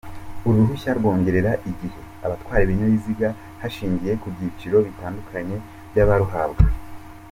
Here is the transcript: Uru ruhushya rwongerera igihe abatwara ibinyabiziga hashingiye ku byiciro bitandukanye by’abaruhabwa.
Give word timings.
Uru 0.47 0.57
ruhushya 0.61 0.91
rwongerera 0.99 1.51
igihe 1.71 1.99
abatwara 2.25 2.61
ibinyabiziga 2.63 3.27
hashingiye 3.61 4.13
ku 4.21 4.27
byiciro 4.33 4.77
bitandukanye 4.87 5.55
by’abaruhabwa. 5.91 6.63